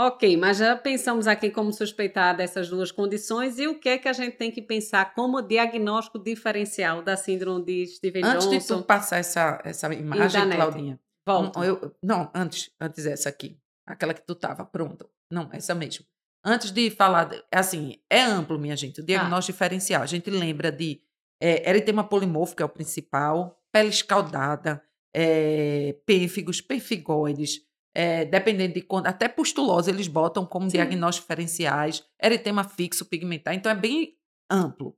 Ok, 0.00 0.36
mas 0.36 0.58
já 0.58 0.76
pensamos 0.76 1.26
aqui 1.26 1.50
como 1.50 1.72
suspeitar 1.72 2.36
dessas 2.36 2.68
duas 2.68 2.92
condições 2.92 3.58
e 3.58 3.66
o 3.66 3.80
que 3.80 3.88
é 3.88 3.98
que 3.98 4.06
a 4.08 4.12
gente 4.12 4.36
tem 4.36 4.48
que 4.48 4.62
pensar 4.62 5.12
como 5.12 5.42
diagnóstico 5.42 6.20
diferencial 6.20 7.02
da 7.02 7.16
síndrome 7.16 7.64
de 7.64 7.86
Steven 7.88 8.22
antes 8.22 8.44
Johnson? 8.44 8.54
Antes 8.54 8.68
de 8.68 8.74
tu 8.74 8.82
passar 8.84 9.18
essa, 9.18 9.60
essa 9.64 9.92
imagem, 9.92 10.50
Claudinha. 10.50 11.00
Volta. 11.26 11.58
Eu, 11.64 11.96
não, 12.00 12.30
antes, 12.32 12.70
antes 12.80 13.06
essa 13.06 13.28
aqui. 13.28 13.58
Aquela 13.84 14.14
que 14.14 14.24
tu 14.24 14.36
tava, 14.36 14.64
pronto. 14.64 15.10
Não, 15.28 15.50
essa 15.52 15.74
mesmo. 15.74 16.06
Antes 16.44 16.70
de 16.70 16.90
falar, 16.90 17.30
assim, 17.52 17.96
é 18.08 18.22
amplo, 18.22 18.56
minha 18.56 18.76
gente, 18.76 19.00
o 19.00 19.04
diagnóstico 19.04 19.50
ah. 19.50 19.54
diferencial. 19.54 20.02
A 20.04 20.06
gente 20.06 20.30
lembra 20.30 20.70
de 20.70 21.02
é, 21.42 21.68
eritema 21.68 22.04
polimorfo, 22.04 22.54
que 22.54 22.62
é 22.62 22.66
o 22.66 22.68
principal, 22.68 23.60
pele 23.72 23.88
escaldada, 23.88 24.80
é, 25.12 25.96
pênfigos, 26.06 26.60
pênfigoides, 26.60 27.66
é, 27.98 28.24
dependendo 28.24 28.74
de 28.74 28.82
quando, 28.82 29.08
até 29.08 29.26
pustulose 29.26 29.90
eles 29.90 30.06
botam 30.06 30.46
como 30.46 30.70
Sim. 30.70 30.76
diagnósticos 30.76 31.24
diferenciais, 31.24 32.04
eritema 32.22 32.62
fixo, 32.62 33.04
pigmentar, 33.04 33.54
então 33.54 33.72
é 33.72 33.74
bem 33.74 34.16
amplo. 34.48 34.96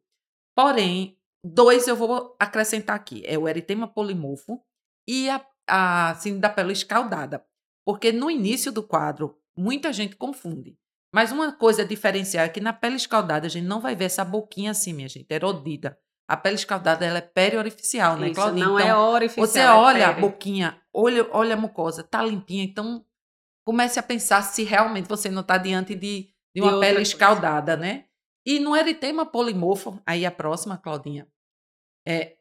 Porém, 0.55 1.17
dois 1.43 1.89
eu 1.89 1.97
vou 1.97 2.37
acrescentar 2.39 2.95
aqui, 2.95 3.23
é 3.25 3.39
o 3.39 3.49
eritema 3.49 3.89
polimorfo 3.89 4.63
e 5.09 5.31
a, 5.31 5.43
a 5.67 6.15
síndrome 6.17 6.43
da 6.43 6.51
pele 6.51 6.75
escaldada, 6.75 7.43
porque 7.87 8.13
no 8.13 8.31
início 8.31 8.71
do 8.71 8.83
quadro, 8.83 9.41
muita 9.57 9.95
gente 9.95 10.15
confunde. 10.15 10.77
Mas 11.11 11.33
uma 11.33 11.53
coisa 11.53 11.87
diferencial 11.87 12.45
é 12.45 12.51
que 12.51 12.61
na 12.61 12.75
pele 12.75 12.97
escaldada 12.97 13.47
a 13.47 13.51
gente 13.51 13.67
não 13.67 13.81
vai 13.81 13.97
ver 13.97 14.05
essa 14.05 14.27
boquinha 14.27 14.73
assim, 14.73 14.93
minha 14.93 15.09
gente, 15.09 15.31
erodida. 15.31 15.99
A 16.31 16.37
pele 16.37 16.55
escaldada 16.55 17.05
ela 17.05 17.19
é 17.19 17.23
periorificial, 17.23 18.17
né, 18.17 18.33
Claudinha? 18.33 18.65
Não 18.65 18.79
é 18.79 18.85
então, 18.85 18.97
é 18.97 19.11
orificial. 19.13 19.47
Você 19.49 19.61
olha 19.67 20.07
a 20.07 20.13
boquinha, 20.13 20.81
olha, 20.95 21.29
olha 21.33 21.55
a 21.55 21.57
mucosa, 21.57 22.05
tá 22.05 22.23
limpinha, 22.23 22.63
então 22.63 23.05
comece 23.67 23.99
a 23.99 24.03
pensar 24.03 24.43
se 24.43 24.63
realmente 24.63 25.09
você 25.09 25.29
não 25.29 25.43
está 25.43 25.59
diante 25.59 25.93
de, 25.97 26.29
de 26.55 26.63
uma 26.63 26.75
de 26.75 26.79
pele 26.79 27.03
escaldada, 27.03 27.77
coisa. 27.77 27.95
né? 27.95 28.05
E 28.47 28.61
no 28.61 28.77
eritema 28.77 29.27
polimorfo, 29.27 30.01
aí 30.07 30.25
a 30.25 30.31
próxima, 30.31 30.79
Claudinha, 30.79 31.27
é 32.07 32.37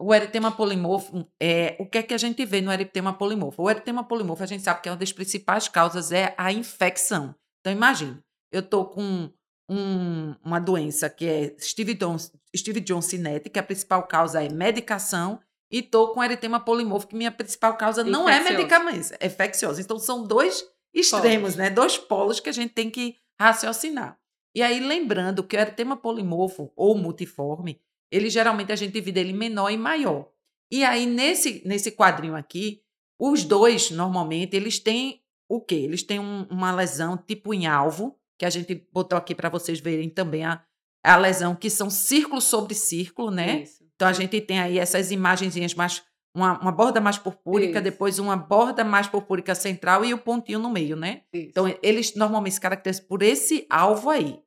o 0.00 0.14
eritema 0.14 0.52
polimorfo, 0.52 1.26
é, 1.40 1.76
o 1.80 1.86
que 1.86 1.98
é 1.98 2.02
que 2.04 2.14
a 2.14 2.18
gente 2.18 2.44
vê 2.44 2.60
no 2.60 2.72
eritema 2.72 3.12
polimorfo? 3.12 3.60
O 3.60 3.70
eritema 3.70 4.04
polimorfo, 4.04 4.44
a 4.44 4.46
gente 4.46 4.62
sabe 4.62 4.80
que 4.82 4.88
é 4.88 4.92
uma 4.92 4.98
das 4.98 5.12
principais 5.12 5.66
causas 5.66 6.12
é 6.12 6.32
a 6.38 6.52
infecção. 6.52 7.34
Então, 7.60 7.72
imagine, 7.72 8.22
eu 8.52 8.60
estou 8.60 8.84
com 8.86 9.32
um, 9.72 10.34
uma 10.44 10.58
doença 10.58 11.08
que 11.08 11.26
é 11.26 11.56
Steve 11.58 11.94
Jones, 11.94 12.32
Steve 12.54 12.80
Jones 12.80 13.06
cinética, 13.06 13.50
que 13.50 13.58
a 13.58 13.62
principal 13.62 14.02
causa 14.06 14.42
é 14.42 14.48
medicação, 14.48 15.40
e 15.70 15.78
estou 15.78 16.12
com 16.12 16.22
eritema 16.22 16.60
polimorfo, 16.60 17.08
que 17.08 17.16
minha 17.16 17.32
principal 17.32 17.76
causa 17.78 18.04
não 18.04 18.28
é 18.28 18.40
medicamento, 18.40 19.14
é 19.18 19.26
infecciosa. 19.26 19.80
Então, 19.80 19.98
são 19.98 20.26
dois 20.26 20.62
extremos, 20.92 21.54
polos. 21.54 21.56
né? 21.56 21.70
Dois 21.70 21.96
polos 21.96 22.38
que 22.38 22.50
a 22.50 22.52
gente 22.52 22.74
tem 22.74 22.90
que 22.90 23.16
raciocinar. 23.40 24.18
E 24.54 24.62
aí, 24.62 24.80
lembrando 24.80 25.42
que 25.42 25.56
o 25.56 25.60
eritema 25.60 25.96
polimorfo 25.96 26.70
ou 26.76 26.94
multiforme, 26.94 27.80
ele 28.10 28.28
geralmente 28.28 28.70
a 28.70 28.76
gente 28.76 28.92
divide 28.92 29.20
ele 29.20 29.32
menor 29.32 29.70
e 29.70 29.78
maior. 29.78 30.28
E 30.70 30.84
aí, 30.84 31.06
nesse, 31.06 31.62
nesse 31.64 31.90
quadrinho 31.90 32.36
aqui, 32.36 32.82
os 33.18 33.42
dois, 33.42 33.90
normalmente, 33.90 34.54
eles 34.54 34.78
têm 34.78 35.22
o 35.48 35.58
quê? 35.58 35.76
Eles 35.76 36.02
têm 36.02 36.18
um, 36.18 36.46
uma 36.50 36.70
lesão 36.70 37.16
tipo 37.16 37.54
em 37.54 37.66
alvo, 37.66 38.18
que 38.42 38.46
a 38.46 38.50
gente 38.50 38.88
botou 38.92 39.16
aqui 39.16 39.36
para 39.36 39.48
vocês 39.48 39.78
verem 39.78 40.10
também 40.10 40.44
a, 40.44 40.60
a 41.04 41.16
lesão, 41.16 41.54
que 41.54 41.70
são 41.70 41.88
círculo 41.88 42.40
sobre 42.40 42.74
círculo, 42.74 43.30
né? 43.30 43.62
Isso. 43.62 43.84
Então 43.94 44.08
a 44.08 44.12
gente 44.12 44.40
tem 44.40 44.58
aí 44.58 44.80
essas 44.80 45.12
imagenzinhas 45.12 45.74
mais. 45.74 46.02
Uma, 46.34 46.58
uma 46.58 46.72
borda 46.72 47.00
mais 47.00 47.18
purpúrica, 47.18 47.74
Isso. 47.74 47.84
depois 47.84 48.18
uma 48.18 48.36
borda 48.36 48.82
mais 48.82 49.06
purpúrica 49.06 49.54
central 49.54 50.04
e 50.04 50.12
o 50.12 50.18
pontinho 50.18 50.58
no 50.58 50.70
meio, 50.70 50.96
né? 50.96 51.22
Isso. 51.32 51.50
Então, 51.50 51.78
eles 51.82 52.16
normalmente 52.16 52.54
se 52.54 52.60
caracterizam 52.60 53.04
por 53.06 53.22
esse 53.22 53.66
alvo 53.70 54.08
aí. 54.10 54.40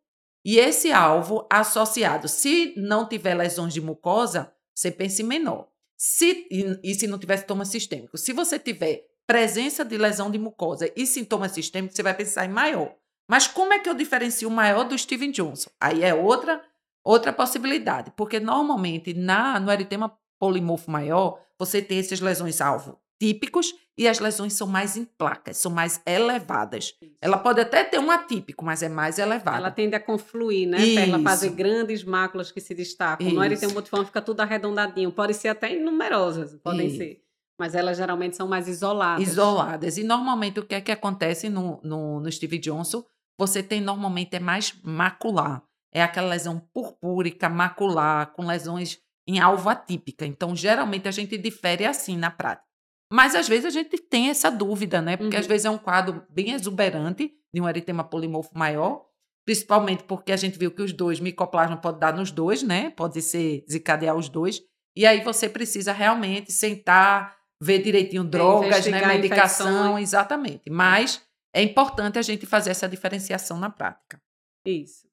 E 0.44 0.58
esse 0.58 0.92
alvo 0.92 1.48
associado, 1.50 2.28
se 2.28 2.74
não 2.76 3.08
tiver 3.08 3.36
lesões 3.36 3.72
de 3.72 3.80
mucosa, 3.80 4.52
você 4.76 4.92
pensa 4.92 5.22
em 5.22 5.26
menor. 5.26 5.70
Se, 5.96 6.48
e, 6.52 6.80
e 6.84 6.96
se 6.96 7.06
não 7.06 7.20
tiver 7.20 7.38
sintoma 7.38 7.64
sistêmico. 7.64 8.18
Se 8.18 8.34
você 8.34 8.58
tiver 8.58 9.06
presença 9.28 9.86
de 9.86 9.98
lesão 9.98 10.32
de 10.32 10.40
mucosa 10.40 10.92
e 10.96 11.06
sintoma 11.06 11.48
sistêmico, 11.48 11.96
você 11.96 12.04
vai 12.04 12.16
pensar 12.16 12.46
em 12.46 12.50
maior. 12.50 12.96
Mas 13.28 13.48
como 13.48 13.74
é 13.74 13.80
que 13.80 13.90
eu 13.90 13.94
diferencio 13.94 14.48
o 14.48 14.52
maior 14.52 14.84
do 14.84 14.98
Steven 14.98 15.32
Johnson? 15.32 15.70
Aí 15.80 16.04
é 16.04 16.14
outra 16.14 16.62
outra 17.04 17.32
possibilidade, 17.32 18.12
porque 18.16 18.40
normalmente 18.40 19.14
na 19.14 19.60
no 19.60 19.72
eritema 19.72 20.18
polimorfo 20.40 20.90
maior, 20.90 21.40
você 21.58 21.82
tem 21.82 22.00
essas 22.00 22.20
lesões 22.20 22.62
alvo 22.62 23.00
típicos 23.20 23.74
e 23.98 24.08
as 24.08 24.20
lesões 24.20 24.54
são 24.54 24.68
mais 24.68 24.98
em 24.98 25.06
placas, 25.06 25.58
são 25.58 25.72
mais 25.72 26.02
elevadas. 26.06 26.96
Isso. 27.02 27.14
Ela 27.22 27.38
pode 27.38 27.62
até 27.62 27.84
ter 27.84 27.98
um 27.98 28.12
atípico, 28.12 28.66
mas 28.66 28.84
é 28.84 28.90
mais 28.90 29.18
elevada. 29.18 29.58
Ela 29.58 29.72
tende 29.72 29.96
a 29.96 30.00
confluir, 30.00 30.68
né? 30.68 30.94
Para 30.94 31.04
ela 31.04 31.20
fazer 31.20 31.50
grandes 31.52 32.04
máculas 32.04 32.52
que 32.52 32.60
se 32.60 32.74
destacam. 32.74 33.26
Isso. 33.26 33.36
No 33.36 33.44
eritema 33.44 33.74
multiforme 33.74 34.06
fica 34.06 34.22
tudo 34.22 34.42
arredondadinho. 34.42 35.12
Pode 35.12 35.34
ser 35.34 35.48
até 35.48 35.74
numerosas, 35.76 36.56
podem 36.62 36.88
Isso. 36.88 36.98
ser. 36.98 37.22
Mas 37.58 37.74
elas 37.74 37.96
geralmente 37.96 38.36
são 38.36 38.50
mais 38.50 38.68
isoladas. 38.68 39.26
Isoladas. 39.26 39.98
E 39.98 40.04
normalmente 40.04 40.60
o 40.60 40.66
que 40.66 40.76
é 40.76 40.82
que 40.82 40.92
acontece 40.92 41.48
no, 41.48 41.80
no, 41.82 42.20
no 42.20 42.30
Steve 42.30 42.58
Johnson? 42.58 43.02
Você 43.38 43.62
tem 43.62 43.82
normalmente 43.82 44.36
é 44.36 44.40
mais 44.40 44.74
macular. 44.84 45.64
É 45.94 46.02
aquela 46.02 46.30
lesão 46.30 46.60
purpúrica, 46.74 47.48
macular, 47.48 48.34
com 48.34 48.46
lesões 48.46 49.00
em 49.28 49.40
alvo 49.40 49.70
atípica. 49.70 50.26
Então, 50.26 50.56
geralmente 50.56 51.08
a 51.08 51.12
gente 51.12 51.38
difere 51.38 51.86
assim 51.86 52.18
na 52.18 52.30
prática. 52.30 52.66
Mas 53.12 53.36
às 53.36 53.48
vezes 53.48 53.66
a 53.66 53.70
gente 53.70 53.98
tem 53.98 54.30
essa 54.30 54.50
dúvida, 54.50 55.02
né? 55.02 55.16
Porque 55.16 55.36
uhum. 55.36 55.40
às 55.40 55.48
vezes 55.48 55.66
é 55.66 55.70
um 55.70 55.78
quadro 55.78 56.26
bem 56.30 56.52
exuberante 56.52 57.32
de 57.54 57.62
um 57.62 57.70
eritema 57.70 58.04
polimorfo 58.04 58.58
maior, 58.58 59.06
principalmente 59.46 60.04
porque 60.04 60.32
a 60.32 60.38
gente 60.38 60.58
viu 60.58 60.72
que 60.72 60.82
os 60.82 60.92
dois 60.92 61.20
micoplasma 61.20 61.78
pode 61.78 62.00
dar 62.00 62.14
nos 62.14 62.32
dois, 62.32 62.64
né? 62.64 62.90
Pode 62.90 63.22
ser 63.22 63.64
desencadear 63.68 64.16
os 64.16 64.28
dois. 64.28 64.62
E 64.96 65.06
aí 65.06 65.24
você 65.24 65.48
precisa 65.48 65.92
realmente 65.94 66.52
sentar, 66.52 67.36
ver 67.62 67.80
direitinho 67.80 68.24
drogas, 68.24 68.86
né? 68.88 69.06
Medicação, 69.06 70.00
exatamente. 70.00 70.70
Mas 70.70 71.22
é 71.56 71.64
importante 71.64 72.20
a 72.20 72.22
gente 72.22 72.46
fazer 72.46 72.72
essa 72.72 72.88
diferenciação 72.88 73.58
na 73.58 73.70
prática. 73.70 74.22
Isso. 74.66 75.08